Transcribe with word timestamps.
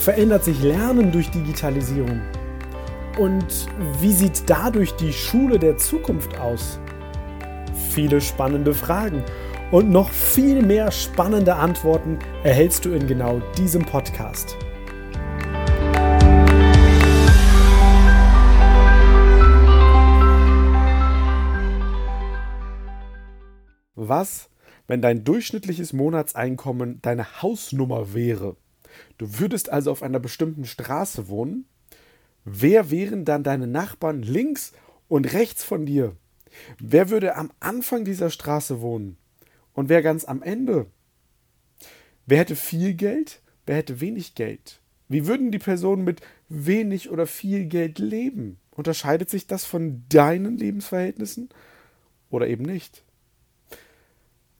verändert 0.00 0.44
sich 0.44 0.62
Lernen 0.62 1.12
durch 1.12 1.30
Digitalisierung? 1.30 2.22
Und 3.18 3.68
wie 4.00 4.12
sieht 4.12 4.48
dadurch 4.48 4.92
die 4.96 5.12
Schule 5.12 5.58
der 5.58 5.76
Zukunft 5.76 6.38
aus? 6.38 6.80
Viele 7.90 8.22
spannende 8.22 8.72
Fragen 8.72 9.22
und 9.70 9.90
noch 9.90 10.08
viel 10.08 10.62
mehr 10.62 10.90
spannende 10.90 11.54
Antworten 11.54 12.18
erhältst 12.44 12.86
du 12.86 12.92
in 12.92 13.06
genau 13.06 13.42
diesem 13.58 13.84
Podcast. 13.84 14.56
Was, 23.94 24.48
wenn 24.86 25.02
dein 25.02 25.24
durchschnittliches 25.24 25.92
Monatseinkommen 25.92 27.02
deine 27.02 27.42
Hausnummer 27.42 28.14
wäre? 28.14 28.56
Du 29.18 29.38
würdest 29.38 29.70
also 29.70 29.90
auf 29.90 30.02
einer 30.02 30.20
bestimmten 30.20 30.64
Straße 30.64 31.28
wohnen. 31.28 31.66
Wer 32.44 32.90
wären 32.90 33.24
dann 33.24 33.42
deine 33.42 33.66
Nachbarn 33.66 34.22
links 34.22 34.72
und 35.08 35.32
rechts 35.32 35.64
von 35.64 35.86
dir? 35.86 36.16
Wer 36.78 37.10
würde 37.10 37.36
am 37.36 37.50
Anfang 37.60 38.04
dieser 38.04 38.30
Straße 38.30 38.80
wohnen? 38.80 39.16
Und 39.72 39.88
wer 39.88 40.02
ganz 40.02 40.24
am 40.24 40.42
Ende? 40.42 40.86
Wer 42.26 42.38
hätte 42.38 42.56
viel 42.56 42.94
Geld? 42.94 43.40
Wer 43.66 43.76
hätte 43.76 44.00
wenig 44.00 44.34
Geld? 44.34 44.80
Wie 45.08 45.26
würden 45.26 45.50
die 45.50 45.58
Personen 45.58 46.04
mit 46.04 46.20
wenig 46.48 47.10
oder 47.10 47.26
viel 47.26 47.66
Geld 47.66 47.98
leben? 47.98 48.58
Unterscheidet 48.70 49.28
sich 49.28 49.46
das 49.46 49.64
von 49.64 50.04
deinen 50.08 50.56
Lebensverhältnissen 50.56 51.48
oder 52.30 52.46
eben 52.46 52.64
nicht? 52.64 53.04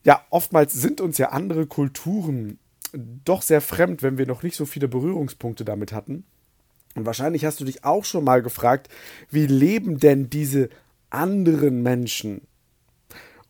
Ja, 0.02 0.24
oftmals 0.30 0.72
sind 0.72 1.00
uns 1.00 1.18
ja 1.18 1.30
andere 1.30 1.66
Kulturen 1.66 2.58
doch 2.92 3.42
sehr 3.42 3.60
fremd, 3.60 4.02
wenn 4.02 4.18
wir 4.18 4.26
noch 4.26 4.42
nicht 4.42 4.56
so 4.56 4.66
viele 4.66 4.88
Berührungspunkte 4.88 5.64
damit 5.64 5.92
hatten. 5.92 6.24
Und 6.94 7.06
wahrscheinlich 7.06 7.44
hast 7.44 7.60
du 7.60 7.64
dich 7.64 7.84
auch 7.84 8.04
schon 8.04 8.24
mal 8.24 8.42
gefragt, 8.42 8.88
wie 9.30 9.46
leben 9.46 9.98
denn 9.98 10.28
diese 10.28 10.70
anderen 11.08 11.82
Menschen? 11.82 12.42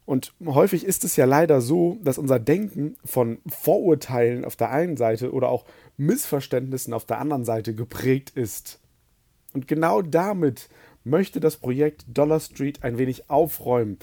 Und 0.05 0.35
häufig 0.45 0.85
ist 0.85 1.05
es 1.05 1.15
ja 1.17 1.25
leider 1.25 1.61
so, 1.61 1.99
dass 2.03 2.19
unser 2.19 2.41
Denken 2.41 2.97
von 3.05 3.39
Vorurteilen 3.47 4.45
auf 4.45 4.57
der 4.57 4.71
einen 4.71 4.97
Seite 4.97 5.33
oder 5.33 5.49
auch 5.49 5.65
Missverständnissen 5.97 6.93
auf 6.93 7.05
der 7.05 7.19
anderen 7.19 7.45
Seite 7.45 7.75
geprägt 7.75 8.31
ist. 8.35 8.81
Und 9.53 9.69
genau 9.69 10.03
damit 10.03 10.69
möchte 11.05 11.41
das 11.41 11.57
Projekt 11.57 12.05
Dollar 12.09 12.41
Street 12.41 12.83
ein 12.83 12.99
wenig 12.99 13.31
aufräumen. 13.31 13.99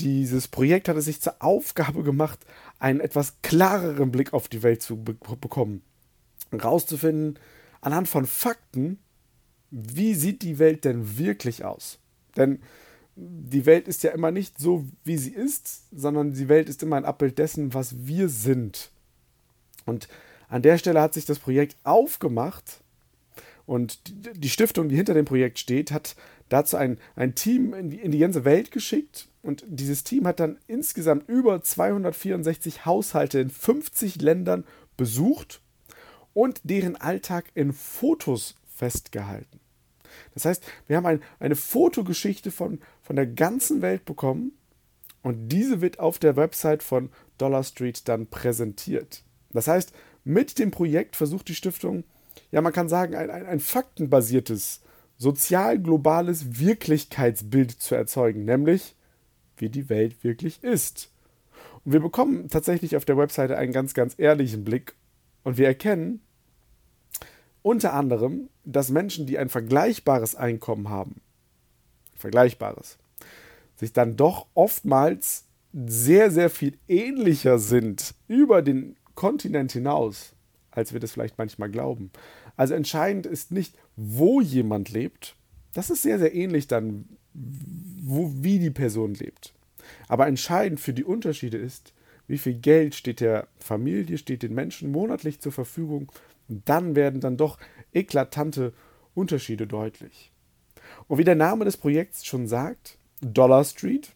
Dieses 0.00 0.48
Projekt 0.48 0.88
hat 0.88 0.96
es 0.96 1.04
sich 1.04 1.20
zur 1.20 1.36
Aufgabe 1.40 2.02
gemacht, 2.02 2.38
einen 2.78 3.00
etwas 3.00 3.34
klareren 3.42 4.10
Blick 4.10 4.32
auf 4.32 4.48
die 4.48 4.62
Welt 4.62 4.82
zu 4.82 4.96
be 4.96 5.14
bekommen. 5.40 5.82
Rauszufinden, 6.52 7.38
anhand 7.80 8.08
von 8.08 8.26
Fakten, 8.26 8.98
wie 9.70 10.14
sieht 10.14 10.42
die 10.42 10.58
Welt 10.58 10.84
denn 10.84 11.18
wirklich 11.18 11.64
aus? 11.64 11.98
Denn 12.36 12.60
die 13.14 13.66
Welt 13.66 13.88
ist 13.88 14.02
ja 14.02 14.10
immer 14.12 14.30
nicht 14.30 14.58
so, 14.58 14.86
wie 15.04 15.18
sie 15.18 15.32
ist, 15.32 15.84
sondern 15.92 16.32
die 16.32 16.48
Welt 16.48 16.68
ist 16.68 16.82
immer 16.82 16.96
ein 16.96 17.04
Abbild 17.04 17.38
dessen, 17.38 17.74
was 17.74 18.06
wir 18.06 18.28
sind. 18.28 18.90
Und 19.84 20.08
an 20.48 20.62
der 20.62 20.78
Stelle 20.78 21.00
hat 21.00 21.14
sich 21.14 21.26
das 21.26 21.38
Projekt 21.38 21.76
aufgemacht 21.84 22.80
und 23.66 24.00
die 24.34 24.48
Stiftung, 24.48 24.88
die 24.88 24.96
hinter 24.96 25.14
dem 25.14 25.26
Projekt 25.26 25.58
steht, 25.58 25.92
hat 25.92 26.16
dazu 26.50 26.76
ein, 26.76 26.98
ein 27.16 27.34
Team 27.34 27.72
in 27.72 27.88
die, 27.90 28.00
in 28.00 28.12
die 28.12 28.18
ganze 28.18 28.44
Welt 28.44 28.70
geschickt 28.70 29.28
und 29.42 29.64
dieses 29.66 30.04
Team 30.04 30.26
hat 30.26 30.40
dann 30.40 30.58
insgesamt 30.66 31.28
über 31.28 31.62
264 31.62 32.84
Haushalte 32.84 33.40
in 33.40 33.48
50 33.48 34.20
Ländern 34.20 34.64
besucht 34.98 35.62
und 36.34 36.60
deren 36.64 36.96
Alltag 36.96 37.46
in 37.54 37.72
Fotos 37.72 38.56
festgehalten. 38.66 39.60
Das 40.34 40.44
heißt, 40.44 40.64
wir 40.86 40.96
haben 40.96 41.06
ein, 41.06 41.22
eine 41.38 41.56
Fotogeschichte 41.56 42.50
von, 42.50 42.80
von 43.02 43.16
der 43.16 43.26
ganzen 43.26 43.82
Welt 43.82 44.04
bekommen 44.04 44.52
und 45.22 45.48
diese 45.48 45.80
wird 45.80 45.98
auf 45.98 46.18
der 46.18 46.36
Website 46.36 46.82
von 46.82 47.10
Dollar 47.38 47.64
Street 47.64 48.08
dann 48.08 48.26
präsentiert. 48.26 49.22
Das 49.52 49.68
heißt, 49.68 49.92
mit 50.24 50.58
dem 50.58 50.70
Projekt 50.70 51.16
versucht 51.16 51.48
die 51.48 51.54
Stiftung, 51.54 52.04
ja, 52.50 52.60
man 52.60 52.72
kann 52.72 52.88
sagen, 52.88 53.14
ein, 53.14 53.30
ein, 53.30 53.46
ein 53.46 53.60
faktenbasiertes, 53.60 54.80
sozial 55.20 55.78
globales 55.78 56.58
Wirklichkeitsbild 56.58 57.72
zu 57.72 57.94
erzeugen, 57.94 58.46
nämlich 58.46 58.96
wie 59.58 59.68
die 59.68 59.90
Welt 59.90 60.24
wirklich 60.24 60.64
ist. 60.64 61.12
Und 61.84 61.92
wir 61.92 62.00
bekommen 62.00 62.48
tatsächlich 62.48 62.96
auf 62.96 63.04
der 63.04 63.18
Webseite 63.18 63.58
einen 63.58 63.72
ganz, 63.72 63.92
ganz 63.92 64.14
ehrlichen 64.16 64.64
Blick 64.64 64.94
und 65.44 65.58
wir 65.58 65.66
erkennen 65.66 66.22
unter 67.60 67.92
anderem, 67.92 68.48
dass 68.64 68.88
Menschen, 68.88 69.26
die 69.26 69.36
ein 69.36 69.50
vergleichbares 69.50 70.36
Einkommen 70.36 70.88
haben, 70.88 71.20
vergleichbares, 72.14 72.96
sich 73.76 73.92
dann 73.92 74.16
doch 74.16 74.46
oftmals 74.54 75.44
sehr, 75.74 76.30
sehr 76.30 76.48
viel 76.48 76.78
ähnlicher 76.88 77.58
sind 77.58 78.14
über 78.26 78.62
den 78.62 78.96
Kontinent 79.14 79.72
hinaus, 79.72 80.32
als 80.70 80.94
wir 80.94 81.00
das 81.00 81.12
vielleicht 81.12 81.36
manchmal 81.36 81.70
glauben. 81.70 82.10
Also 82.60 82.74
entscheidend 82.74 83.24
ist 83.24 83.52
nicht, 83.52 83.74
wo 83.96 84.42
jemand 84.42 84.90
lebt, 84.90 85.34
das 85.72 85.88
ist 85.88 86.02
sehr, 86.02 86.18
sehr 86.18 86.34
ähnlich 86.34 86.66
dann, 86.66 87.08
wo, 87.32 88.30
wie 88.34 88.58
die 88.58 88.68
Person 88.68 89.14
lebt. 89.14 89.54
Aber 90.08 90.26
entscheidend 90.26 90.78
für 90.78 90.92
die 90.92 91.04
Unterschiede 91.04 91.56
ist, 91.56 91.94
wie 92.26 92.36
viel 92.36 92.52
Geld 92.52 92.94
steht 92.94 93.20
der 93.20 93.48
Familie, 93.56 94.18
steht 94.18 94.42
den 94.42 94.52
Menschen 94.52 94.92
monatlich 94.92 95.40
zur 95.40 95.52
Verfügung. 95.52 96.12
Und 96.50 96.68
dann 96.68 96.94
werden 96.96 97.22
dann 97.22 97.38
doch 97.38 97.56
eklatante 97.94 98.74
Unterschiede 99.14 99.66
deutlich. 99.66 100.30
Und 101.08 101.16
wie 101.16 101.24
der 101.24 101.36
Name 101.36 101.64
des 101.64 101.78
Projekts 101.78 102.26
schon 102.26 102.46
sagt, 102.46 102.98
Dollar 103.22 103.64
Street, 103.64 104.12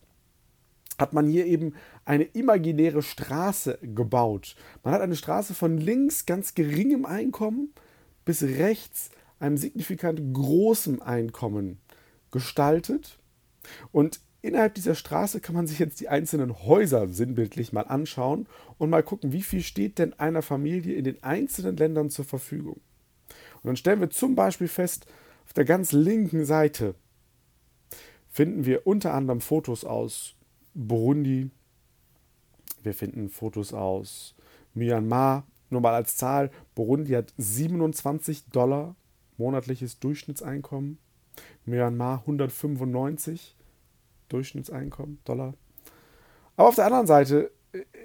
hat 0.99 1.15
man 1.15 1.27
hier 1.27 1.47
eben 1.47 1.73
eine 2.05 2.25
imaginäre 2.25 3.03
Straße 3.03 3.79
gebaut. 3.81 4.55
Man 4.83 4.93
hat 4.93 5.01
eine 5.01 5.17
Straße 5.17 5.55
von 5.55 5.79
links 5.79 6.27
ganz 6.27 6.55
geringem 6.55 7.07
Einkommen 7.07 7.73
bis 8.25 8.43
rechts 8.43 9.11
einem 9.39 9.57
signifikant 9.57 10.33
großem 10.33 11.03
Einkommen 11.03 11.79
gestaltet. 12.31 13.19
Und 13.93 14.21
innerhalb 14.43 14.75
dieser 14.75 14.95
Straße 14.95 15.41
kann 15.41 15.55
man 15.55 15.67
sich 15.67 15.79
jetzt 15.79 16.01
die 16.01 16.09
einzelnen 16.09 16.65
Häuser 16.65 17.09
sinnbildlich 17.09 17.73
mal 17.73 17.83
anschauen 17.83 18.47
und 18.79 18.91
mal 18.91 19.03
gucken, 19.03 19.33
wie 19.33 19.43
viel 19.43 19.63
steht 19.63 19.99
denn 19.99 20.19
einer 20.19 20.43
Familie 20.43 20.95
in 20.95 21.05
den 21.05 21.23
einzelnen 21.23 21.77
Ländern 21.77 22.11
zur 22.11 22.25
Verfügung. 22.25 22.81
Und 23.63 23.69
dann 23.69 23.77
stellen 23.77 24.01
wir 24.01 24.11
zum 24.11 24.35
Beispiel 24.35 24.69
fest, 24.69 25.07
auf 25.47 25.53
der 25.53 25.65
ganz 25.65 25.93
linken 25.93 26.45
Seite 26.45 26.95
finden 28.29 28.67
wir 28.67 28.87
unter 28.87 29.15
anderem 29.15 29.41
Fotos 29.41 29.85
aus 29.85 30.35
Burundi, 30.75 31.51
wir 32.83 32.95
finden 32.95 33.31
Fotos 33.31 33.73
aus 33.73 34.35
Myanmar, 34.75 35.47
nur 35.71 35.81
mal 35.81 35.95
als 35.95 36.17
Zahl, 36.17 36.51
Burundi 36.75 37.13
hat 37.13 37.33
27 37.37 38.51
Dollar 38.51 38.97
monatliches 39.37 39.99
Durchschnittseinkommen. 39.99 40.99
Myanmar 41.65 42.21
195 42.21 43.57
Durchschnittseinkommen, 44.29 45.19
Dollar. 45.25 45.55
Aber 46.57 46.69
auf 46.69 46.75
der 46.77 46.87
anderen 46.87 47.07
Seite, 47.07 47.51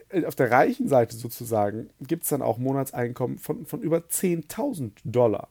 äh, 0.09 0.25
auf 0.25 0.35
der 0.35 0.51
reichen 0.51 0.87
Seite 0.87 1.15
sozusagen, 1.15 1.89
gibt 2.01 2.23
es 2.23 2.29
dann 2.29 2.41
auch 2.41 2.57
Monatseinkommen 2.57 3.37
von, 3.37 3.65
von 3.65 3.81
über 3.81 3.97
10.000 3.99 4.91
Dollar. 5.03 5.49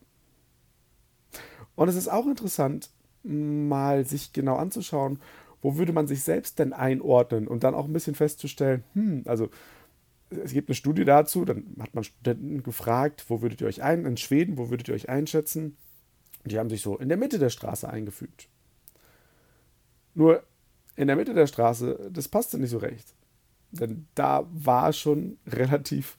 Und 1.74 1.88
es 1.88 1.94
ist 1.94 2.08
auch 2.08 2.26
interessant, 2.26 2.90
mal 3.22 4.04
sich 4.04 4.32
genau 4.32 4.56
anzuschauen, 4.56 5.20
wo 5.62 5.76
würde 5.76 5.92
man 5.92 6.06
sich 6.06 6.22
selbst 6.22 6.58
denn 6.58 6.72
einordnen 6.72 7.46
und 7.46 7.64
dann 7.64 7.74
auch 7.74 7.84
ein 7.84 7.92
bisschen 7.92 8.14
festzustellen, 8.14 8.84
hm, 8.94 9.22
also 9.26 9.48
es 10.30 10.52
gibt 10.52 10.68
eine 10.68 10.74
Studie 10.74 11.04
dazu, 11.04 11.44
dann 11.44 11.76
hat 11.80 11.94
man 11.94 12.04
Studenten 12.04 12.62
gefragt, 12.62 13.24
wo 13.28 13.42
würdet 13.42 13.60
ihr 13.60 13.66
euch 13.66 13.82
ein, 13.82 14.04
in 14.04 14.16
Schweden, 14.16 14.58
wo 14.58 14.70
würdet 14.70 14.88
ihr 14.88 14.94
euch 14.94 15.08
einschätzen? 15.08 15.76
Die 16.44 16.58
haben 16.58 16.70
sich 16.70 16.82
so 16.82 16.96
in 16.98 17.08
der 17.08 17.18
Mitte 17.18 17.38
der 17.38 17.50
Straße 17.50 17.88
eingefügt. 17.88 18.48
Nur 20.14 20.42
in 20.96 21.06
der 21.06 21.16
Mitte 21.16 21.34
der 21.34 21.46
Straße, 21.46 22.10
das 22.12 22.28
passte 22.28 22.58
nicht 22.58 22.70
so 22.70 22.78
recht. 22.78 23.14
Denn 23.70 24.06
da 24.14 24.46
war 24.52 24.92
schon 24.92 25.38
relativ 25.46 26.16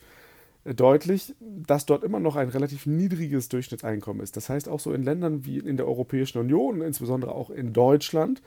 deutlich, 0.64 1.36
dass 1.40 1.86
dort 1.86 2.04
immer 2.04 2.20
noch 2.20 2.36
ein 2.36 2.50
relativ 2.50 2.86
niedriges 2.86 3.50
Durchschnittseinkommen 3.50 4.22
ist. 4.22 4.38
Das 4.38 4.50
heißt, 4.50 4.68
auch 4.70 4.80
so 4.80 4.94
in 4.94 5.04
Ländern 5.04 5.46
wie 5.46 5.58
in 5.58 5.78
der 5.78 5.88
Europäischen 5.88 6.38
Union, 6.40 6.82
insbesondere 6.82 7.34
auch 7.34 7.50
in 7.50 7.74
Deutschland, 7.74 8.42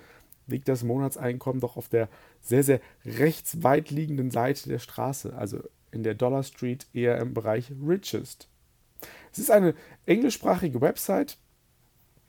liegt 0.47 0.69
das 0.69 0.83
Monatseinkommen 0.83 1.61
doch 1.61 1.77
auf 1.77 1.89
der 1.89 2.09
sehr, 2.41 2.63
sehr 2.63 2.81
rechts 3.05 3.63
weit 3.63 3.91
liegenden 3.91 4.31
Seite 4.31 4.69
der 4.69 4.79
Straße, 4.79 5.35
also 5.37 5.61
in 5.91 6.03
der 6.03 6.15
Dollar 6.15 6.43
Street 6.43 6.87
eher 6.93 7.19
im 7.19 7.35
Bereich 7.35 7.73
Richest. 7.87 8.49
Es 9.33 9.39
ist 9.39 9.51
eine 9.51 9.75
englischsprachige 10.07 10.81
Website 10.81 11.37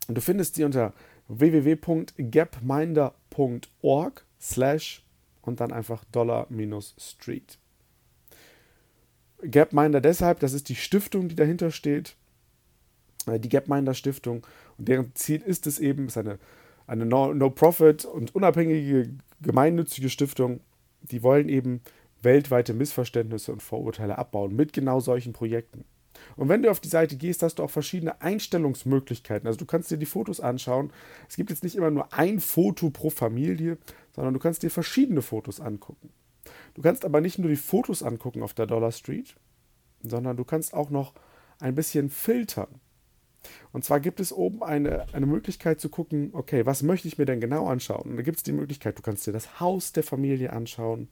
und 0.08 0.16
du 0.16 0.22
findest 0.22 0.56
sie 0.56 0.64
unter 0.64 0.94
www.gapminder.org 1.28 4.26
slash 4.40 5.04
und 5.42 5.60
dann 5.60 5.72
einfach 5.72 6.04
Dollar-Street. 6.06 7.58
Gapminder 9.50 10.00
deshalb, 10.00 10.40
das 10.40 10.54
ist 10.54 10.70
die 10.70 10.76
Stiftung, 10.76 11.28
die 11.28 11.36
dahinter 11.36 11.72
steht, 11.72 12.16
äh, 13.28 13.40
die 13.40 13.50
Gapminder 13.50 13.94
Stiftung 13.94 14.48
und 14.78 14.88
deren 14.88 15.14
Ziel 15.16 15.42
ist 15.42 15.68
es 15.68 15.80
eben, 15.80 16.08
ist 16.08 16.18
eine, 16.18 16.40
eine 16.88 17.06
No-Profit 17.06 18.06
und 18.06 18.36
unabhängige 18.36 19.14
gemeinnützige 19.42 20.10
Stiftung, 20.10 20.62
die 21.02 21.24
wollen 21.24 21.50
eben 21.50 21.82
weltweite 22.22 22.74
Missverständnisse 22.74 23.52
und 23.52 23.62
Vorurteile 23.62 24.18
abbauen 24.18 24.56
mit 24.56 24.74
genau 24.74 25.00
solchen 25.00 25.34
Projekten. 25.34 25.86
Und 26.36 26.50
wenn 26.50 26.62
du 26.62 26.70
auf 26.70 26.80
die 26.80 26.90
Seite 26.90 27.18
gehst, 27.18 27.44
hast 27.44 27.56
du 27.56 27.64
auch 27.64 27.70
verschiedene 27.70 28.22
Einstellungsmöglichkeiten. 28.22 29.48
Also 29.48 29.60
du 29.60 29.66
kannst 29.66 29.92
dir 29.92 29.98
die 29.98 30.06
Fotos 30.06 30.40
anschauen. 30.40 30.92
Es 31.28 31.36
gibt 31.36 31.50
jetzt 31.50 31.64
nicht 31.64 31.76
immer 31.76 31.92
nur 31.92 32.14
ein 32.14 32.40
Foto 32.40 32.90
pro 32.90 33.10
Familie, 33.10 33.78
sondern 34.14 34.34
du 34.34 34.40
kannst 34.40 34.64
dir 34.64 34.70
verschiedene 34.70 35.22
Fotos 35.22 35.60
angucken. 35.60 36.10
Du 36.76 36.82
kannst 36.82 37.06
aber 37.06 37.22
nicht 37.22 37.40
nur 37.40 37.50
die 37.50 37.56
Fotos 37.56 38.04
angucken 38.04 38.44
auf 38.44 38.54
der 38.54 38.68
Dollar 38.68 38.92
Street, 38.92 39.36
sondern 40.02 40.38
du 40.38 40.44
kannst 40.44 40.74
auch 40.74 40.90
noch 40.90 41.14
ein 41.60 41.76
bisschen 41.76 42.10
filtern. 42.10 42.80
Und 43.72 43.84
zwar 43.84 44.00
gibt 44.00 44.20
es 44.20 44.32
oben 44.32 44.64
eine, 44.64 45.06
eine 45.14 45.26
Möglichkeit 45.26 45.82
zu 45.82 45.90
gucken, 45.90 46.30
okay, 46.34 46.66
was 46.66 46.84
möchte 46.84 47.08
ich 47.08 47.18
mir 47.18 47.26
denn 47.26 47.42
genau 47.42 47.68
anschauen? 47.68 48.12
Und 48.12 48.18
da 48.18 48.22
gibt 48.22 48.38
es 48.38 48.44
die 48.44 48.54
Möglichkeit, 48.54 48.98
du 48.98 49.02
kannst 49.02 49.28
dir 49.28 49.34
das 49.34 49.60
Haus 49.60 49.92
der 49.92 50.04
Familie 50.04 50.54
anschauen 50.54 51.10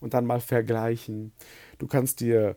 und 0.00 0.14
dann 0.14 0.26
mal 0.26 0.40
vergleichen. 0.40 1.32
Du 1.78 1.86
kannst 1.86 2.20
dir 2.20 2.56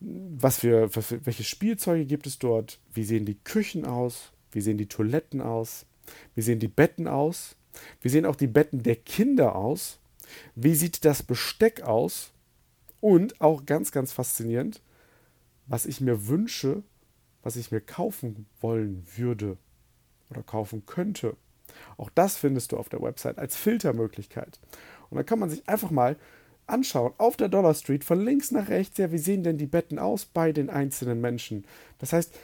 was 0.00 0.58
für, 0.58 0.94
was 0.94 1.06
für, 1.06 1.26
welche 1.26 1.44
Spielzeuge 1.44 2.04
gibt 2.04 2.26
es 2.26 2.38
dort, 2.38 2.78
wie 2.92 3.04
sehen 3.04 3.24
die 3.24 3.38
Küchen 3.42 3.84
aus, 3.84 4.32
wie 4.52 4.60
sehen 4.60 4.78
die 4.78 4.88
Toiletten 4.88 5.40
aus, 5.40 5.86
wie 6.34 6.42
sehen 6.42 6.60
die 6.60 6.68
Betten 6.68 7.08
aus, 7.08 7.56
wie 8.00 8.08
sehen 8.08 8.26
auch 8.26 8.36
die 8.36 8.46
Betten 8.46 8.82
der 8.82 8.96
Kinder 8.96 9.54
aus, 9.56 9.98
wie 10.54 10.74
sieht 10.74 11.04
das 11.04 11.22
Besteck 11.22 11.82
aus? 11.82 12.32
Und 13.00 13.40
auch 13.40 13.66
ganz, 13.66 13.92
ganz 13.92 14.12
faszinierend, 14.12 14.80
was 15.66 15.86
ich 15.86 16.00
mir 16.00 16.26
wünsche, 16.28 16.82
was 17.46 17.54
ich 17.54 17.70
mir 17.70 17.80
kaufen 17.80 18.46
wollen 18.60 19.06
würde 19.14 19.56
oder 20.30 20.42
kaufen 20.42 20.84
könnte. 20.84 21.36
Auch 21.96 22.10
das 22.10 22.36
findest 22.36 22.72
du 22.72 22.76
auf 22.76 22.88
der 22.88 23.00
Website 23.00 23.38
als 23.38 23.54
Filtermöglichkeit. 23.54 24.58
Und 25.10 25.16
dann 25.16 25.26
kann 25.26 25.38
man 25.38 25.48
sich 25.48 25.68
einfach 25.68 25.92
mal 25.92 26.16
anschauen, 26.66 27.12
auf 27.18 27.36
der 27.36 27.48
Dollar 27.48 27.74
Street, 27.74 28.02
von 28.02 28.20
links 28.20 28.50
nach 28.50 28.68
rechts, 28.68 28.98
ja, 28.98 29.12
wie 29.12 29.18
sehen 29.18 29.44
denn 29.44 29.58
die 29.58 29.66
Betten 29.66 30.00
aus 30.00 30.24
bei 30.24 30.50
den 30.50 30.70
einzelnen 30.70 31.20
Menschen? 31.20 31.64
Das 31.98 32.12
heißt, 32.12 32.34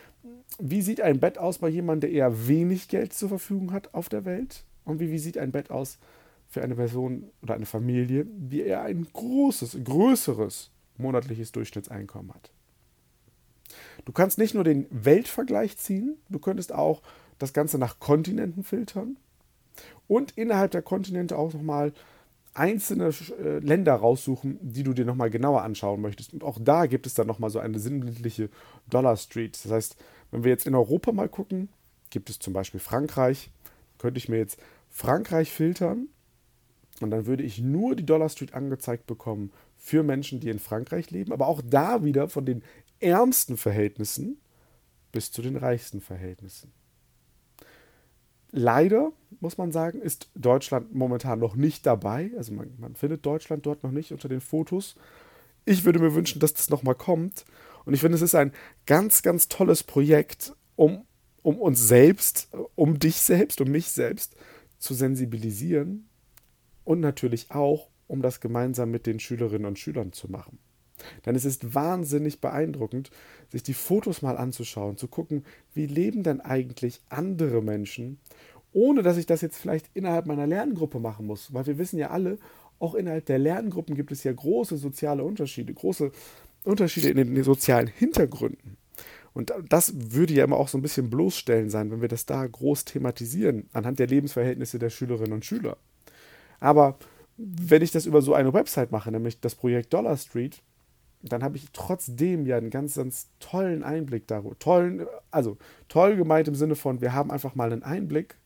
wie 0.60 0.82
sieht 0.82 1.00
ein 1.00 1.19
Bett 1.19 1.37
aus 1.37 1.58
bei 1.58 1.69
jemandem, 1.69 2.08
der 2.08 2.16
eher 2.16 2.46
wenig 2.46 2.87
Geld 2.87 3.12
zur 3.12 3.28
Verfügung 3.28 3.72
hat 3.72 3.93
auf 3.94 4.08
der 4.08 4.25
Welt? 4.25 4.62
Und 4.84 5.00
wie, 5.00 5.10
wie 5.10 5.19
sieht 5.19 5.37
ein 5.37 5.50
Bett 5.50 5.72
aus 5.72 5.99
für 6.49 6.62
eine 6.62 6.76
Person 6.76 7.25
oder 7.43 7.54
eine 7.54 7.66
Familie, 7.66 8.25
die 8.25 8.60
eher 8.60 8.82
ein 8.82 9.04
großes, 9.12 9.78
größeres 9.82 10.70
monatliches 10.96 11.50
Durchschnittseinkommen 11.50 12.32
hat? 12.32 12.52
Du 14.04 14.12
kannst 14.12 14.38
nicht 14.38 14.54
nur 14.54 14.64
den 14.64 14.87
Weltvergleich 14.90 15.76
ziehen, 15.78 16.16
du 16.28 16.38
könntest 16.38 16.72
auch 16.72 17.02
das 17.38 17.52
Ganze 17.52 17.78
nach 17.78 17.99
Kontinenten 17.99 18.64
filtern 18.64 19.16
und 20.08 20.32
innerhalb 20.32 20.70
der 20.72 20.82
Kontinente 20.82 21.37
auch 21.37 21.52
nochmal 21.54 21.93
einzelne 22.54 23.10
äh, 23.43 23.58
Länder 23.60 23.94
raussuchen, 23.94 24.58
die 24.60 24.82
du 24.82 24.93
dir 24.93 25.04
nochmal 25.04 25.31
genauer 25.31 25.62
anschauen 25.62 26.00
möchtest. 26.00 26.34
Und 26.34 26.44
auch 26.44 26.58
da 26.60 26.87
gibt 26.87 27.06
es 27.06 27.14
dann 27.14 27.26
nochmal 27.26 27.50
so 27.50 27.58
eine 27.58 27.78
sinnbildliche 27.78 28.50
Dollar 28.90 29.16
Street. 29.16 29.58
Das 29.64 29.72
heißt, 29.72 29.96
wenn 30.31 30.44
wir 30.44 30.50
jetzt 30.50 30.66
in 30.66 30.75
Europa 30.75 31.12
mal 31.12 31.28
gucken, 31.28 31.69
gibt 32.10 32.28
es 32.28 32.38
zum 32.38 32.52
Beispiel 32.52 32.81
Frankreich, 32.81 33.50
könnte 33.99 34.19
ich 34.19 34.28
mir 34.28 34.37
jetzt 34.37 34.58
Frankreich 34.90 35.50
filtern 35.50 36.08
und 37.00 37.10
dann 37.10 37.26
würde 37.26 37.43
ich 37.43 37.58
nur 37.58 37.96
die 37.96 38.04
Dollar 38.04 38.28
Street 38.28 38.52
angezeigt 38.54 39.06
bekommen 39.06 39.50
für 39.78 40.02
Menschen, 40.02 40.38
die 40.38 40.50
in 40.50 40.58
Frankreich 40.58 41.10
leben, 41.10 41.32
aber 41.32 41.46
auch 41.46 41.62
da 41.64 42.04
wieder 42.04 42.28
von 42.28 42.44
den 42.44 42.62
ärmsten 43.02 43.56
Verhältnissen 43.56 44.38
bis 45.12 45.31
zu 45.31 45.43
den 45.43 45.56
reichsten 45.56 46.00
Verhältnissen. 46.00 46.72
Leider, 48.50 49.12
muss 49.40 49.56
man 49.56 49.72
sagen, 49.72 50.00
ist 50.00 50.31
Deutschland 50.34 50.94
momentan 50.94 51.38
noch 51.38 51.56
nicht 51.56 51.87
dabei. 51.87 52.31
Also 52.37 52.52
man, 52.52 52.75
man 52.78 52.94
findet 52.94 53.25
Deutschland 53.25 53.64
dort 53.64 53.82
noch 53.82 53.93
nicht 53.93 54.12
unter 54.12 54.28
den 54.28 54.43
Fotos. 54.43 54.96
Ich 55.64 55.84
würde 55.84 56.00
mir 56.00 56.14
wünschen, 56.14 56.38
dass 56.40 56.52
das 56.52 56.69
nochmal 56.69 56.94
kommt. 56.94 57.44
Und 57.84 57.94
ich 57.94 58.00
finde, 58.00 58.16
es 58.16 58.22
ist 58.22 58.34
ein 58.34 58.52
ganz, 58.84 59.22
ganz 59.22 59.49
tolles 59.49 59.82
Projekt, 59.82 60.54
um, 60.76 61.06
um 61.43 61.58
uns 61.58 61.87
selbst, 61.87 62.50
um 62.75 62.99
dich 62.99 63.16
selbst, 63.16 63.60
um 63.60 63.70
mich 63.70 63.88
selbst 63.88 64.37
zu 64.78 64.94
sensibilisieren 64.94 66.08
und 66.84 67.00
natürlich 67.00 67.50
auch, 67.52 67.88
um 68.06 68.20
das 68.20 68.40
gemeinsam 68.40 68.90
mit 68.90 69.06
den 69.06 69.19
Schülerinnen 69.19 69.66
und 69.66 69.78
Schülern 69.78 70.12
zu 70.12 70.31
machen. 70.31 70.58
Denn 71.26 71.34
es 71.34 71.44
ist 71.44 71.75
wahnsinnig 71.75 72.40
beeindruckend, 72.40 73.10
sich 73.49 73.62
die 73.62 73.75
Fotos 73.75 74.22
mal 74.22 74.37
anzuschauen, 74.37 74.96
zu 74.96 75.08
gucken, 75.08 75.44
wie 75.75 75.87
leben 75.87 76.22
denn 76.22 76.40
eigentlich 76.40 77.00
andere 77.08 77.62
Menschen, 77.62 78.19
ohne 78.72 79.02
dass 79.02 79.16
ich 79.16 79.26
das 79.26 79.40
jetzt 79.40 79.58
vielleicht 79.58 79.90
innerhalb 79.94 80.26
meiner 80.26 80.46
Lerngruppe 80.46 80.99
machen 80.99 81.26
muss. 81.26 81.52
Weil 81.52 81.66
wir 81.66 81.78
wissen 81.78 81.99
ja 81.99 82.10
alle, 82.10 82.38
auch 82.78 82.94
innerhalb 82.94 83.26
der 83.26 83.38
Lerngruppen 83.38 83.94
gibt 83.94 84.12
es 84.12 84.25
ja 84.25 84.32
große 84.32 84.76
soziale 84.76 85.22
Unterschiede, 85.22 85.72
große 85.72 86.10
Unterschiede 86.64 87.10
in 87.10 87.16
den 87.16 87.44
sozialen 87.44 87.87
Hintergründen. 87.87 88.76
Und 89.34 89.52
das 89.69 89.94
würde 89.96 90.34
ja 90.34 90.44
immer 90.44 90.56
auch 90.56 90.69
so 90.69 90.76
ein 90.76 90.82
bisschen 90.82 91.08
bloßstellen 91.08 91.70
sein, 91.70 91.90
wenn 91.90 92.02
wir 92.02 92.08
das 92.08 92.26
da 92.26 92.46
groß 92.46 92.84
thematisieren, 92.84 93.69
anhand 93.72 93.99
der 93.99 94.06
Lebensverhältnisse 94.06 94.78
der 94.78 94.90
Schülerinnen 94.90 95.32
und 95.32 95.44
Schüler. 95.44 95.76
Aber 96.61 96.99
wenn 97.37 97.82
ich 97.82 97.90
das 97.90 98.06
über 98.06 98.21
so 98.21 98.35
eine 98.35 98.52
Website 98.52 98.92
mache, 98.92 99.11
nämlich 99.11 99.40
das 99.40 99.54
Projekt 99.54 99.92
Dollar 99.92 100.16
Street, 100.16 100.62
dann 101.23 101.43
habe 101.43 101.57
ich 101.57 101.67
trotzdem 101.73 102.47
ja 102.47 102.57
einen 102.57 102.71
ganz, 102.71 102.97
ganz 102.97 103.29
tollen 103.38 103.83
Einblick 103.83 104.26
darüber. 104.26 104.59
Tollen, 104.59 105.07
also 105.31 105.57
toll 105.88 106.17
gemeint 106.17 106.49
im 106.49 106.55
Sinne 106.55 106.75
von, 106.75 107.00
wir 107.00 107.12
haben 107.12 107.31
einfach 107.31 107.55
mal 107.55 107.73
einen 107.73 107.85
Einblick 107.85 108.37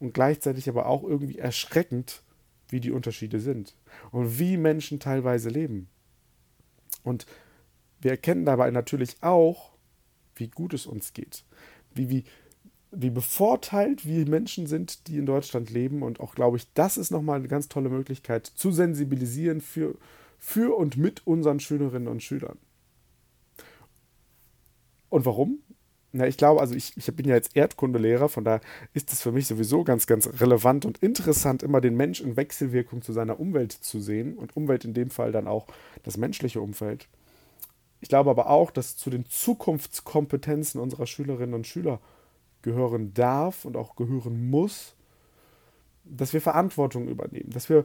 und 0.00 0.12
gleichzeitig 0.12 0.68
aber 0.68 0.86
auch 0.86 1.04
irgendwie 1.04 1.38
erschreckend, 1.38 2.22
wie 2.68 2.80
die 2.80 2.90
Unterschiede 2.90 3.38
sind 3.38 3.74
und 4.10 4.38
wie 4.38 4.56
Menschen 4.56 4.98
teilweise 4.98 5.48
leben. 5.48 5.88
Und 7.04 7.26
wir 8.00 8.10
erkennen 8.10 8.44
dabei 8.44 8.70
natürlich 8.72 9.16
auch, 9.20 9.70
wie 10.34 10.48
gut 10.48 10.74
es 10.74 10.86
uns 10.86 11.12
geht, 11.12 11.44
wie, 11.94 12.10
wie, 12.10 12.24
wie 12.90 13.10
bevorteilt 13.10 14.04
wir 14.04 14.28
Menschen 14.28 14.66
sind, 14.66 15.06
die 15.06 15.18
in 15.18 15.26
Deutschland 15.26 15.70
leben. 15.70 16.02
Und 16.02 16.18
auch, 16.18 16.34
glaube 16.34 16.56
ich, 16.56 16.72
das 16.74 16.96
ist 16.96 17.10
nochmal 17.10 17.38
eine 17.38 17.48
ganz 17.48 17.68
tolle 17.68 17.88
Möglichkeit, 17.88 18.46
zu 18.46 18.72
sensibilisieren 18.72 19.60
für, 19.60 19.94
für 20.38 20.76
und 20.76 20.96
mit 20.96 21.26
unseren 21.26 21.60
Schülerinnen 21.60 22.08
und 22.08 22.22
Schülern. 22.22 22.58
Und 25.08 25.24
warum? 25.24 25.60
Na, 26.12 26.26
ich 26.26 26.36
glaube, 26.36 26.60
also 26.60 26.74
ich, 26.74 26.96
ich 26.96 27.14
bin 27.14 27.28
ja 27.28 27.34
jetzt 27.34 27.56
Erdkundelehrer, 27.56 28.28
von 28.28 28.44
daher 28.44 28.60
ist 28.94 29.12
es 29.12 29.20
für 29.20 29.32
mich 29.32 29.46
sowieso 29.46 29.84
ganz, 29.84 30.06
ganz 30.06 30.28
relevant 30.40 30.86
und 30.86 30.98
interessant, 30.98 31.62
immer 31.62 31.80
den 31.80 31.96
Mensch 31.96 32.20
in 32.20 32.36
Wechselwirkung 32.36 33.02
zu 33.02 33.12
seiner 33.12 33.38
Umwelt 33.38 33.72
zu 33.72 34.00
sehen 34.00 34.38
und 34.38 34.56
Umwelt 34.56 34.84
in 34.84 34.94
dem 34.94 35.10
Fall 35.10 35.30
dann 35.30 35.46
auch 35.46 35.66
das 36.04 36.16
menschliche 36.16 36.60
Umfeld. 36.60 37.08
Ich 38.00 38.08
glaube 38.08 38.30
aber 38.30 38.48
auch, 38.48 38.70
dass 38.70 38.96
zu 38.96 39.10
den 39.10 39.26
Zukunftskompetenzen 39.26 40.80
unserer 40.80 41.06
Schülerinnen 41.06 41.54
und 41.54 41.66
Schüler 41.66 42.00
gehören 42.62 43.12
darf 43.12 43.64
und 43.64 43.76
auch 43.76 43.94
gehören 43.96 44.48
muss, 44.48 44.94
dass 46.04 46.32
wir 46.32 46.40
Verantwortung 46.40 47.08
übernehmen, 47.08 47.50
dass 47.50 47.68
wir 47.68 47.84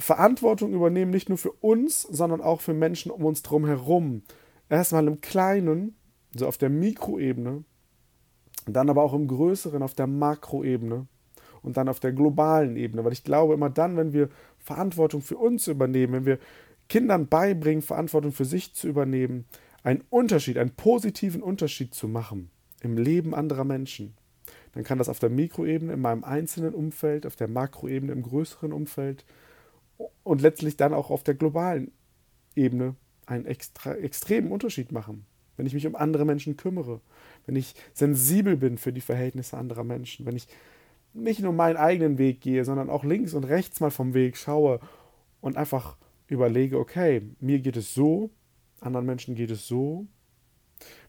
Verantwortung 0.00 0.72
übernehmen, 0.72 1.10
nicht 1.10 1.28
nur 1.28 1.38
für 1.38 1.52
uns, 1.52 2.02
sondern 2.02 2.40
auch 2.40 2.60
für 2.60 2.74
Menschen 2.74 3.10
um 3.10 3.24
uns 3.24 3.42
drum 3.42 3.66
herum. 3.66 4.22
Erstmal 4.68 5.06
im 5.06 5.20
Kleinen, 5.20 5.96
so 6.34 6.46
auf 6.46 6.58
der 6.58 6.70
Mikroebene, 6.70 7.64
dann 8.66 8.90
aber 8.90 9.02
auch 9.02 9.14
im 9.14 9.26
Größeren, 9.26 9.82
auf 9.82 9.94
der 9.94 10.06
Makroebene 10.06 11.06
und 11.62 11.76
dann 11.76 11.88
auf 11.88 12.00
der 12.00 12.12
globalen 12.12 12.76
Ebene. 12.76 13.04
Weil 13.04 13.12
ich 13.12 13.24
glaube, 13.24 13.54
immer 13.54 13.70
dann, 13.70 13.96
wenn 13.96 14.12
wir 14.12 14.28
Verantwortung 14.58 15.22
für 15.22 15.36
uns 15.36 15.66
übernehmen, 15.66 16.12
wenn 16.12 16.26
wir 16.26 16.38
Kindern 16.88 17.28
beibringen, 17.28 17.82
Verantwortung 17.82 18.32
für 18.32 18.44
sich 18.44 18.74
zu 18.74 18.88
übernehmen, 18.88 19.44
einen 19.82 20.02
Unterschied, 20.10 20.58
einen 20.58 20.74
positiven 20.74 21.42
Unterschied 21.42 21.94
zu 21.94 22.08
machen 22.08 22.50
im 22.80 22.96
Leben 22.96 23.34
anderer 23.34 23.64
Menschen, 23.64 24.14
dann 24.72 24.84
kann 24.84 24.98
das 24.98 25.08
auf 25.08 25.18
der 25.18 25.30
Mikroebene, 25.30 25.92
in 25.92 26.00
meinem 26.00 26.24
einzelnen 26.24 26.74
Umfeld, 26.74 27.26
auf 27.26 27.36
der 27.36 27.48
Makroebene, 27.48 28.12
im 28.12 28.22
größeren 28.22 28.72
Umfeld 28.72 29.24
und 30.22 30.42
letztlich 30.42 30.76
dann 30.76 30.94
auch 30.94 31.10
auf 31.10 31.22
der 31.22 31.34
globalen 31.34 31.92
Ebene 32.54 32.96
einen 33.26 33.46
extra, 33.46 33.94
extremen 33.94 34.50
Unterschied 34.50 34.92
machen. 34.92 35.26
Wenn 35.56 35.66
ich 35.66 35.74
mich 35.74 35.86
um 35.86 35.94
andere 35.94 36.24
Menschen 36.24 36.56
kümmere, 36.56 37.00
wenn 37.46 37.56
ich 37.56 37.74
sensibel 37.92 38.56
bin 38.56 38.78
für 38.78 38.92
die 38.92 39.00
Verhältnisse 39.00 39.56
anderer 39.56 39.84
Menschen, 39.84 40.26
wenn 40.26 40.36
ich 40.36 40.48
nicht 41.12 41.40
nur 41.40 41.52
meinen 41.52 41.76
eigenen 41.76 42.18
Weg 42.18 42.40
gehe, 42.40 42.64
sondern 42.64 42.88
auch 42.88 43.04
links 43.04 43.34
und 43.34 43.44
rechts 43.44 43.80
mal 43.80 43.90
vom 43.90 44.14
Weg 44.14 44.36
schaue 44.36 44.80
und 45.40 45.56
einfach 45.56 45.96
überlege, 46.28 46.78
okay, 46.78 47.22
mir 47.40 47.58
geht 47.58 47.76
es 47.76 47.92
so, 47.92 48.30
anderen 48.80 49.06
Menschen 49.06 49.34
geht 49.34 49.50
es 49.50 49.66
so, 49.66 50.06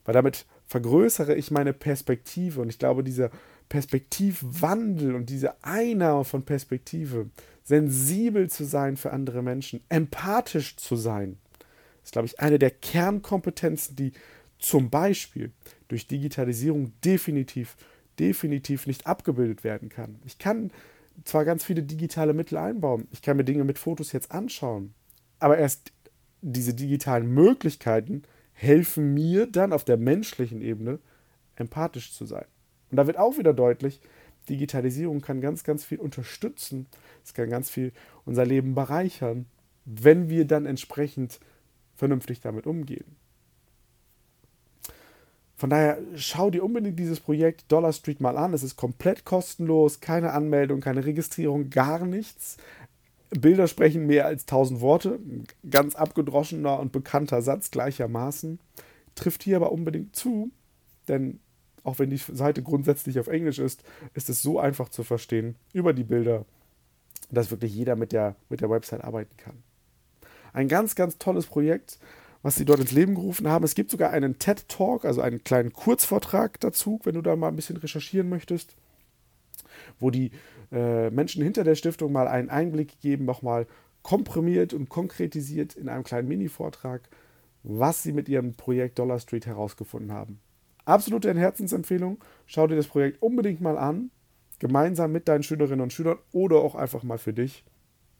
weil 0.03 0.13
damit 0.13 0.45
vergrößere 0.65 1.35
ich 1.35 1.51
meine 1.51 1.73
Perspektive 1.73 2.61
und 2.61 2.69
ich 2.69 2.79
glaube, 2.79 3.03
dieser 3.03 3.29
Perspektivwandel 3.71 5.15
und 5.15 5.29
diese 5.29 5.63
Einnahme 5.63 6.25
von 6.25 6.43
Perspektive, 6.43 7.29
sensibel 7.63 8.49
zu 8.49 8.65
sein 8.65 8.97
für 8.97 9.13
andere 9.13 9.41
Menschen, 9.41 9.79
empathisch 9.87 10.75
zu 10.75 10.97
sein, 10.97 11.37
ist, 12.03 12.11
glaube 12.11 12.25
ich, 12.25 12.41
eine 12.41 12.59
der 12.59 12.71
Kernkompetenzen, 12.71 13.95
die 13.95 14.11
zum 14.59 14.89
Beispiel 14.89 15.53
durch 15.87 16.05
Digitalisierung 16.05 16.91
definitiv, 17.05 17.77
definitiv 18.19 18.87
nicht 18.87 19.07
abgebildet 19.07 19.63
werden 19.63 19.87
kann. 19.87 20.19
Ich 20.25 20.37
kann 20.37 20.71
zwar 21.23 21.45
ganz 21.45 21.63
viele 21.63 21.83
digitale 21.83 22.33
Mittel 22.33 22.57
einbauen, 22.57 23.07
ich 23.11 23.21
kann 23.21 23.37
mir 23.37 23.45
Dinge 23.45 23.63
mit 23.63 23.79
Fotos 23.79 24.11
jetzt 24.11 24.33
anschauen, 24.33 24.93
aber 25.39 25.57
erst 25.57 25.93
diese 26.41 26.73
digitalen 26.73 27.33
Möglichkeiten 27.33 28.23
helfen 28.51 29.13
mir 29.13 29.47
dann 29.47 29.71
auf 29.71 29.85
der 29.85 29.95
menschlichen 29.95 30.61
Ebene 30.61 30.99
empathisch 31.55 32.13
zu 32.13 32.25
sein. 32.25 32.47
Und 32.91 32.97
da 32.97 33.07
wird 33.07 33.17
auch 33.17 33.37
wieder 33.37 33.53
deutlich, 33.53 34.01
Digitalisierung 34.49 35.21
kann 35.21 35.41
ganz, 35.41 35.63
ganz 35.63 35.83
viel 35.83 35.99
unterstützen. 35.99 36.87
Es 37.23 37.33
kann 37.33 37.49
ganz 37.49 37.69
viel 37.69 37.93
unser 38.25 38.45
Leben 38.45 38.75
bereichern, 38.75 39.45
wenn 39.85 40.29
wir 40.29 40.45
dann 40.45 40.65
entsprechend 40.65 41.39
vernünftig 41.95 42.41
damit 42.41 42.65
umgehen. 42.65 43.15
Von 45.55 45.69
daher 45.69 45.99
schau 46.15 46.49
dir 46.49 46.63
unbedingt 46.63 46.97
dieses 46.97 47.19
Projekt 47.19 47.71
Dollar 47.71 47.93
Street 47.93 48.19
mal 48.19 48.35
an. 48.35 48.53
Es 48.53 48.63
ist 48.63 48.77
komplett 48.77 49.25
kostenlos, 49.25 49.99
keine 49.99 50.31
Anmeldung, 50.31 50.81
keine 50.81 51.05
Registrierung, 51.05 51.69
gar 51.69 52.03
nichts. 52.03 52.57
Bilder 53.29 53.67
sprechen 53.67 54.07
mehr 54.07 54.25
als 54.25 54.47
tausend 54.47 54.81
Worte. 54.81 55.19
Ganz 55.69 55.93
abgedroschener 55.93 56.79
und 56.79 56.91
bekannter 56.91 57.43
Satz 57.43 57.69
gleichermaßen. 57.69 58.59
Trifft 59.13 59.43
hier 59.43 59.57
aber 59.57 59.71
unbedingt 59.71 60.15
zu, 60.15 60.49
denn 61.07 61.39
auch 61.83 61.99
wenn 61.99 62.09
die 62.09 62.17
Seite 62.17 62.61
grundsätzlich 62.61 63.19
auf 63.19 63.27
Englisch 63.27 63.59
ist, 63.59 63.83
ist 64.13 64.29
es 64.29 64.41
so 64.41 64.59
einfach 64.59 64.89
zu 64.89 65.03
verstehen 65.03 65.55
über 65.73 65.93
die 65.93 66.03
Bilder, 66.03 66.45
dass 67.29 67.51
wirklich 67.51 67.73
jeder 67.73 67.95
mit 67.95 68.11
der, 68.11 68.35
mit 68.49 68.61
der 68.61 68.69
Website 68.69 69.03
arbeiten 69.03 69.35
kann. 69.37 69.63
Ein 70.53 70.67
ganz, 70.67 70.95
ganz 70.95 71.17
tolles 71.17 71.45
Projekt 71.45 71.97
was 72.43 72.55
sie 72.55 72.65
dort 72.65 72.79
ins 72.79 72.91
Leben 72.91 73.15
gerufen 73.15 73.47
haben. 73.47 73.63
Es 73.63 73.75
gibt 73.75 73.91
sogar 73.91 74.11
einen 74.11 74.39
TED 74.39 74.67
Talk, 74.67 75.05
also 75.05 75.21
einen 75.21 75.43
kleinen 75.43 75.73
Kurzvortrag 75.73 76.59
dazu, 76.59 76.99
wenn 77.03 77.15
du 77.15 77.21
da 77.21 77.35
mal 77.35 77.49
ein 77.49 77.55
bisschen 77.55 77.77
recherchieren 77.77 78.29
möchtest, 78.29 78.75
wo 79.99 80.09
die 80.09 80.31
äh, 80.71 81.09
Menschen 81.11 81.43
hinter 81.43 81.63
der 81.63 81.75
Stiftung 81.75 82.11
mal 82.11 82.27
einen 82.27 82.49
Einblick 82.49 82.99
geben, 82.99 83.25
nochmal 83.25 83.67
komprimiert 84.01 84.73
und 84.73 84.89
konkretisiert 84.89 85.75
in 85.75 85.89
einem 85.89 86.03
kleinen 86.03 86.27
Mini-Vortrag, 86.27 87.01
was 87.63 88.01
sie 88.01 88.13
mit 88.13 88.27
ihrem 88.27 88.55
Projekt 88.55 88.97
Dollar 88.97 89.19
Street 89.19 89.45
herausgefunden 89.45 90.11
haben. 90.11 90.39
Absolute 90.85 91.33
Herzensempfehlung. 91.33 92.23
Schau 92.45 92.67
dir 92.67 92.75
das 92.75 92.87
Projekt 92.87 93.21
unbedingt 93.21 93.61
mal 93.61 93.77
an, 93.77 94.11
gemeinsam 94.59 95.11
mit 95.11 95.27
deinen 95.27 95.43
Schülerinnen 95.43 95.81
und 95.81 95.93
Schülern 95.93 96.17
oder 96.31 96.57
auch 96.57 96.75
einfach 96.75 97.03
mal 97.03 97.17
für 97.17 97.33
dich. 97.33 97.63